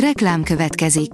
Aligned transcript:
Reklám 0.00 0.42
következik. 0.42 1.10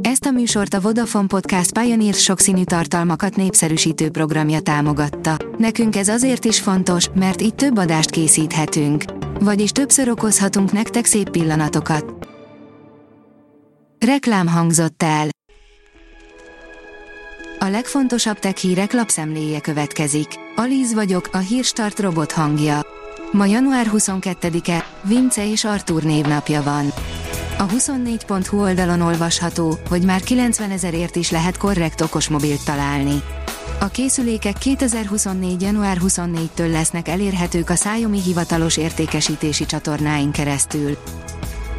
Ezt 0.00 0.24
a 0.24 0.30
műsort 0.30 0.74
a 0.74 0.80
Vodafone 0.80 1.26
Podcast 1.26 1.78
Pioneer 1.78 2.14
sokszínű 2.14 2.64
tartalmakat 2.64 3.36
népszerűsítő 3.36 4.10
programja 4.10 4.60
támogatta. 4.60 5.36
Nekünk 5.58 5.96
ez 5.96 6.08
azért 6.08 6.44
is 6.44 6.60
fontos, 6.60 7.08
mert 7.14 7.42
így 7.42 7.54
több 7.54 7.78
adást 7.78 8.10
készíthetünk. 8.10 9.04
Vagyis 9.40 9.70
többször 9.70 10.08
okozhatunk 10.08 10.72
nektek 10.72 11.04
szép 11.04 11.30
pillanatokat. 11.30 12.28
Reklám 14.06 14.46
hangzott 14.46 15.02
el. 15.02 15.28
A 17.58 17.66
legfontosabb 17.68 18.38
tech 18.38 18.56
hírek 18.56 18.92
lapszemléje 18.92 19.60
következik. 19.60 20.28
Alíz 20.56 20.94
vagyok, 20.94 21.28
a 21.32 21.38
hírstart 21.38 22.00
robot 22.00 22.32
hangja. 22.32 22.80
Ma 23.32 23.46
január 23.46 23.90
22-e, 23.92 24.86
Vince 25.02 25.50
és 25.50 25.64
Artur 25.64 26.02
névnapja 26.02 26.62
van. 26.62 26.92
A 27.64 27.66
24.hu 27.66 28.60
oldalon 28.60 29.00
olvasható, 29.00 29.78
hogy 29.88 30.02
már 30.02 30.20
90 30.20 30.70
ezerért 30.70 31.16
is 31.16 31.30
lehet 31.30 31.56
korrekt 31.56 32.00
okosmobilt 32.00 32.64
találni. 32.64 33.22
A 33.80 33.88
készülékek 33.88 34.58
2024. 34.58 35.62
január 35.62 35.98
24-től 36.06 36.70
lesznek 36.70 37.08
elérhetők 37.08 37.70
a 37.70 37.74
Xiaomi 37.74 38.20
hivatalos 38.20 38.76
értékesítési 38.76 39.66
csatornáin 39.66 40.30
keresztül. 40.30 40.96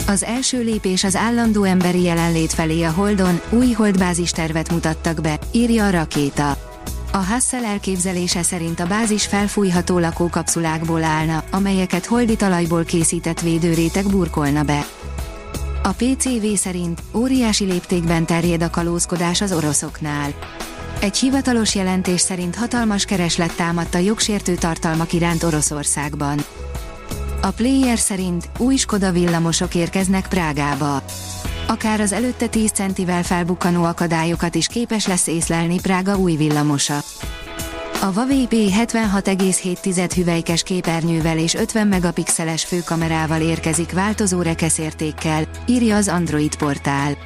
Az 0.07 0.23
első 0.23 0.61
lépés 0.61 1.03
az 1.03 1.15
állandó 1.15 1.63
emberi 1.63 2.01
jelenlét 2.01 2.53
felé 2.53 2.83
a 2.83 2.91
Holdon, 2.91 3.41
új 3.49 3.71
holdbázis 3.71 4.31
tervet 4.31 4.71
mutattak 4.71 5.21
be, 5.21 5.39
írja 5.51 5.85
a 5.85 5.89
rakéta. 5.89 6.57
A 7.11 7.17
Hassel 7.17 7.63
elképzelése 7.63 8.43
szerint 8.43 8.79
a 8.79 8.87
bázis 8.87 9.25
felfújható 9.25 9.99
lakókapszulákból 9.99 11.03
állna, 11.03 11.43
amelyeket 11.51 12.05
holdi 12.05 12.35
talajból 12.35 12.83
készített 12.83 13.41
védőréteg 13.41 14.09
burkolna 14.09 14.63
be. 14.63 14.85
A 15.85 15.93
PCV 15.93 16.45
szerint 16.55 17.01
óriási 17.13 17.65
léptékben 17.65 18.25
terjed 18.25 18.63
a 18.63 18.69
kalózkodás 18.69 19.41
az 19.41 19.51
oroszoknál. 19.51 20.33
Egy 20.99 21.17
hivatalos 21.17 21.75
jelentés 21.75 22.21
szerint 22.21 22.55
hatalmas 22.55 23.05
kereslet 23.05 23.55
támadt 23.55 23.95
a 23.95 23.97
jogsértő 23.97 24.55
tartalmak 24.55 25.13
iránt 25.13 25.43
Oroszországban. 25.43 26.39
A 27.41 27.51
player 27.51 27.97
szerint 27.97 28.49
új 28.57 28.75
Skoda 28.75 29.11
villamosok 29.11 29.75
érkeznek 29.75 30.27
Prágába. 30.27 31.03
Akár 31.67 31.99
az 31.99 32.11
előtte 32.11 32.47
10 32.47 32.71
centivel 32.71 33.23
felbukkanó 33.23 33.83
akadályokat 33.83 34.55
is 34.55 34.67
képes 34.67 35.07
lesz 35.07 35.27
észlelni 35.27 35.79
Prága 35.79 36.17
új 36.17 36.35
villamosa. 36.35 36.97
A 38.05 38.11
Huawei 38.13 38.47
P76,7 38.49 40.11
hüvelykes 40.15 40.63
képernyővel 40.63 41.37
és 41.37 41.53
50 41.53 41.87
megapixeles 41.87 42.65
főkamerával 42.65 43.41
érkezik 43.41 43.91
változó 43.91 44.41
rekeszértékkel, 44.41 45.47
írja 45.65 45.95
az 45.95 46.07
Android 46.07 46.55
portál. 46.55 47.17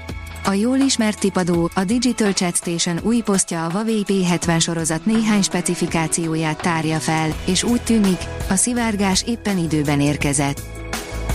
A 0.43 0.51
jól 0.53 0.77
ismert 0.77 1.19
tipadó, 1.19 1.69
a 1.73 1.83
Digital 1.83 2.31
Chat 2.31 2.55
Station 2.55 2.99
új 3.03 3.21
posztja 3.21 3.65
a 3.65 3.71
Huawei 3.71 4.03
P70 4.07 4.61
sorozat 4.61 5.05
néhány 5.05 5.41
specifikációját 5.41 6.61
tárja 6.61 6.99
fel, 6.99 7.29
és 7.45 7.63
úgy 7.63 7.81
tűnik, 7.81 8.19
a 8.49 8.55
szivárgás 8.55 9.23
éppen 9.27 9.57
időben 9.57 10.01
érkezett. 10.01 10.78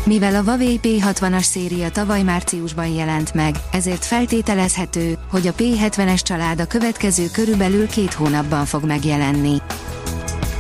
Mivel 0.06 0.34
a 0.34 0.42
Huawei 0.42 0.80
P60-as 0.82 1.42
széria 1.42 1.90
tavaly 1.90 2.22
márciusban 2.22 2.86
jelent 2.86 3.34
meg, 3.34 3.54
ezért 3.72 4.04
feltételezhető, 4.04 5.18
hogy 5.30 5.46
a 5.46 5.54
P70-es 5.54 6.20
család 6.22 6.60
a 6.60 6.66
következő 6.66 7.26
körülbelül 7.32 7.86
két 7.86 8.12
hónapban 8.12 8.64
fog 8.64 8.84
megjelenni. 8.84 9.56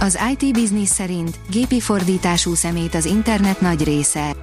Az 0.00 0.18
IT 0.32 0.52
Business 0.52 0.88
szerint 0.88 1.38
gépi 1.50 1.80
fordítású 1.80 2.54
szemét 2.54 2.94
az 2.94 3.04
internet 3.04 3.60
nagy 3.60 3.84
része. 3.84 4.36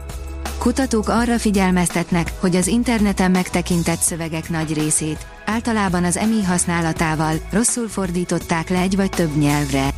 Kutatók 0.58 1.10
arra 1.10 1.38
figyelmeztetnek, 1.38 2.32
hogy 2.40 2.56
az 2.56 2.68
interneten 2.68 3.32
megtekintett 3.32 4.00
szövegek 4.00 4.50
nagy 4.50 4.74
részét, 4.74 5.26
általában 5.46 6.04
az 6.04 6.18
EMI 6.18 6.44
használatával, 6.44 7.36
rosszul 7.52 7.88
fordították 7.88 8.70
le 8.70 8.80
egy 8.80 8.96
vagy 8.96 9.10
több 9.10 9.38
nyelvre. 9.38 9.90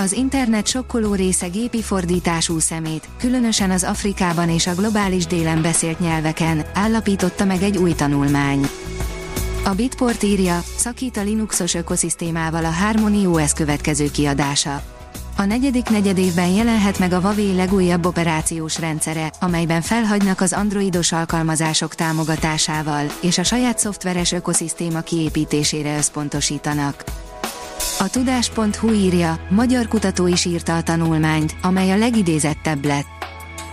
Az 0.00 0.12
internet 0.12 0.66
sokkoló 0.66 1.14
része 1.14 1.48
gépi 1.48 1.82
fordítású 1.82 2.58
szemét, 2.58 3.08
különösen 3.18 3.70
az 3.70 3.84
Afrikában 3.84 4.48
és 4.48 4.66
a 4.66 4.74
globális 4.74 5.26
délen 5.26 5.62
beszélt 5.62 6.00
nyelveken, 6.00 6.64
állapította 6.74 7.44
meg 7.44 7.62
egy 7.62 7.76
új 7.76 7.92
tanulmány. 7.92 8.66
A 9.64 9.70
Bitport 9.70 10.22
írja, 10.22 10.62
szakít 10.76 11.16
a 11.16 11.22
Linuxos 11.22 11.74
ökoszisztémával 11.74 12.64
a 12.64 12.70
Harmony 12.70 13.26
OS 13.26 13.52
következő 13.52 14.10
kiadása. 14.10 14.82
A 15.36 15.44
negyedik 15.44 15.88
negyedévben 15.88 16.48
jelenhet 16.48 16.98
meg 16.98 17.12
a 17.12 17.20
Huawei 17.20 17.54
legújabb 17.54 18.06
operációs 18.06 18.78
rendszere, 18.78 19.32
amelyben 19.40 19.80
felhagynak 19.80 20.40
az 20.40 20.52
androidos 20.52 21.12
alkalmazások 21.12 21.94
támogatásával, 21.94 23.06
és 23.22 23.38
a 23.38 23.42
saját 23.42 23.78
szoftveres 23.78 24.32
ökoszisztéma 24.32 25.00
kiépítésére 25.00 25.96
összpontosítanak. 25.96 27.04
A 28.00 28.08
tudás.hu 28.10 28.92
írja, 28.92 29.40
magyar 29.48 29.88
kutató 29.88 30.26
is 30.26 30.44
írta 30.44 30.76
a 30.76 30.82
tanulmányt, 30.82 31.56
amely 31.62 31.90
a 31.90 31.96
legidézettebb 31.96 32.84
lett. 32.84 33.06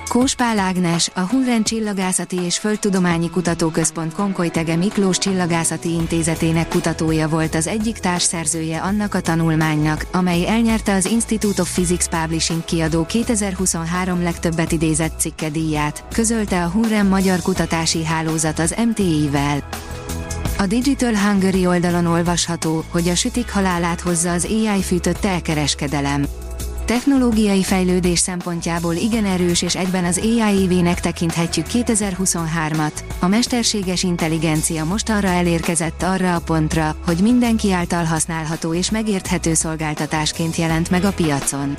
Kóspál 0.08 0.60
Ágnes, 0.60 1.10
a 1.14 1.20
Hunren 1.20 1.64
Csillagászati 1.64 2.40
és 2.40 2.58
Földtudományi 2.58 3.30
Kutatóközpont 3.30 4.14
Konkolytege 4.14 4.76
Miklós 4.76 5.18
Csillagászati 5.18 5.90
Intézetének 5.90 6.68
kutatója 6.68 7.28
volt 7.28 7.56
az 7.56 7.68
egyik 7.68 7.98
társszerzője 7.98 8.80
annak 8.80 9.14
a 9.14 9.22
tanulmánynak, 9.22 10.06
amely 10.12 10.48
elnyerte 10.48 10.94
az 10.94 11.06
Institute 11.06 11.62
of 11.62 11.74
Physics 11.74 12.06
Publishing 12.06 12.66
kiadó 12.66 13.06
2023 13.06 14.24
legtöbbet 14.24 14.72
idézett 14.72 15.20
cikke 15.20 15.50
díját, 15.50 16.04
közölte 16.14 16.64
a 16.64 16.70
Hunren 16.70 17.06
Magyar 17.06 17.42
Kutatási 17.42 18.06
Hálózat 18.06 18.60
az 18.60 18.76
MTI-vel. 18.88 19.87
A 20.59 20.66
Digital 20.66 21.16
Hungary 21.16 21.66
oldalon 21.66 22.06
olvasható, 22.06 22.84
hogy 22.90 23.07
a 23.07 23.16
sütik 23.16 23.51
halálát 23.51 24.01
hozza 24.01 24.31
az 24.31 24.45
AI 24.45 24.81
fűtött 24.81 25.25
elkereskedelem. 25.25 26.25
Technológiai 26.85 27.63
fejlődés 27.63 28.19
szempontjából 28.19 28.94
igen 28.94 29.25
erős 29.25 29.62
és 29.62 29.75
egyben 29.75 30.06
az 30.06 30.18
AI 30.18 30.62
évének 30.62 31.00
tekinthetjük 31.00 31.66
2023-at. 31.73 32.91
A 33.19 33.28
mesterséges 33.28 34.03
intelligencia 34.03 34.85
most 34.85 35.09
arra 35.09 35.28
elérkezett 35.28 36.03
arra 36.03 36.35
a 36.35 36.40
pontra, 36.40 36.95
hogy 37.06 37.18
mindenki 37.22 37.72
által 37.72 38.03
használható 38.03 38.74
és 38.74 38.91
megérthető 38.91 39.53
szolgáltatásként 39.53 40.56
jelent 40.56 40.89
meg 40.89 41.03
a 41.03 41.13
piacon. 41.13 41.78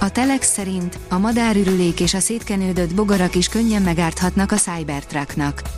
A 0.00 0.10
Telex 0.10 0.52
szerint 0.52 0.98
a 1.08 1.18
madárürülék 1.18 2.00
és 2.00 2.14
a 2.14 2.20
szétkenődött 2.20 2.94
bogarak 2.94 3.34
is 3.34 3.48
könnyen 3.48 3.82
megárthatnak 3.82 4.52
a 4.52 4.56
Cybertrucknak. 4.56 5.73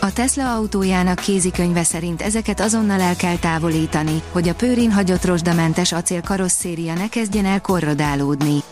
A 0.00 0.12
Tesla 0.12 0.54
autójának 0.54 1.18
kézikönyve 1.18 1.84
szerint 1.84 2.22
ezeket 2.22 2.60
azonnal 2.60 3.00
el 3.00 3.16
kell 3.16 3.36
távolítani, 3.36 4.22
hogy 4.32 4.48
a 4.48 4.54
pőrin 4.54 4.92
hagyott 4.92 5.24
rozsdamentes 5.24 5.92
acél 5.92 6.20
karosszéria 6.20 6.94
ne 6.94 7.08
kezdjen 7.08 7.44
el 7.44 7.60
korrodálódni. 7.60 8.62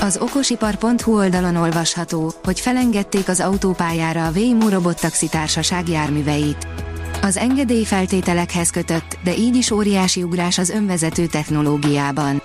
Az 0.00 0.18
okosipar.hu 0.20 1.16
oldalon 1.16 1.56
olvasható, 1.56 2.32
hogy 2.44 2.60
felengedték 2.60 3.28
az 3.28 3.40
autópályára 3.40 4.26
a 4.26 4.30
Waymo 4.30 4.68
robottaxi 4.68 5.28
társaság 5.28 5.88
járműveit. 5.88 6.66
Az 7.22 7.36
engedély 7.36 7.84
feltételekhez 7.84 8.70
kötött, 8.70 9.18
de 9.24 9.36
így 9.36 9.56
is 9.56 9.70
óriási 9.70 10.22
ugrás 10.22 10.58
az 10.58 10.70
önvezető 10.70 11.26
technológiában. 11.26 12.42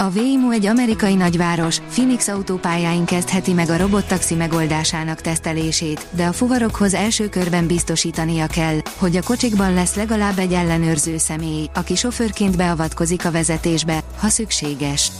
A 0.00 0.10
Waymo 0.14 0.50
egy 0.50 0.66
amerikai 0.66 1.14
nagyváros, 1.14 1.78
Phoenix 1.78 2.28
autópályáin 2.28 3.04
kezdheti 3.04 3.52
meg 3.52 3.70
a 3.70 3.76
robottaxi 3.76 4.34
megoldásának 4.34 5.20
tesztelését, 5.20 6.06
de 6.10 6.26
a 6.26 6.32
fuvarokhoz 6.32 6.94
első 6.94 7.28
körben 7.28 7.66
biztosítania 7.66 8.46
kell, 8.46 8.78
hogy 8.96 9.16
a 9.16 9.22
kocsikban 9.22 9.74
lesz 9.74 9.94
legalább 9.94 10.38
egy 10.38 10.52
ellenőrző 10.52 11.16
személy, 11.16 11.68
aki 11.74 11.94
sofőrként 11.94 12.56
beavatkozik 12.56 13.24
a 13.24 13.30
vezetésbe, 13.30 14.00
ha 14.20 14.28
szükséges. 14.28 15.10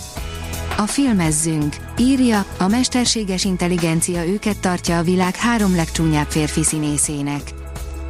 A 0.76 0.86
filmezzünk, 0.86 1.76
írja, 1.96 2.44
a 2.58 2.68
mesterséges 2.68 3.44
intelligencia 3.44 4.26
őket 4.26 4.58
tartja 4.58 4.98
a 4.98 5.02
világ 5.02 5.36
három 5.36 5.74
legcsúnyább 5.74 6.28
férfi 6.28 6.62
színészének. 6.62 7.57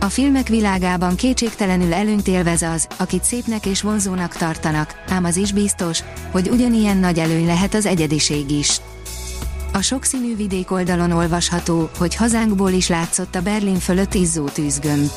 A 0.01 0.09
filmek 0.09 0.49
világában 0.49 1.15
kétségtelenül 1.15 1.95
előnyt 1.95 2.29
élvez 2.29 2.63
az, 2.63 2.87
akit 2.97 3.25
szépnek 3.25 3.67
és 3.67 3.83
vonzónak 3.83 4.37
tartanak, 4.37 5.03
ám 5.09 5.25
az 5.25 5.37
is 5.37 5.53
biztos, 5.53 6.03
hogy 6.31 6.49
ugyanilyen 6.49 6.97
nagy 6.97 7.19
előny 7.19 7.47
lehet 7.47 7.75
az 7.75 7.87
egyediség 7.87 8.51
is. 8.51 8.81
A 9.73 9.81
sokszínű 9.81 10.37
vidék 10.37 10.71
oldalon 10.71 11.11
olvasható, 11.11 11.91
hogy 11.99 12.15
hazánkból 12.15 12.71
is 12.71 12.89
látszott 12.89 13.35
a 13.35 13.43
Berlin 13.43 13.79
fölött 13.79 14.15
izzó 14.15 14.45
tűzgömb. 14.45 15.11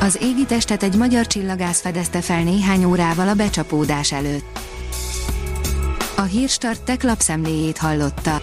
Az 0.00 0.18
égi 0.22 0.44
testet 0.44 0.82
egy 0.82 0.96
magyar 0.96 1.26
csillagász 1.26 1.80
fedezte 1.80 2.20
fel 2.20 2.42
néhány 2.42 2.84
órával 2.84 3.28
a 3.28 3.34
becsapódás 3.34 4.12
előtt. 4.12 4.58
A 6.16 6.22
Hírstart 6.22 6.82
tech 6.82 7.04
lapszemléjét 7.04 7.78
hallotta. 7.78 8.42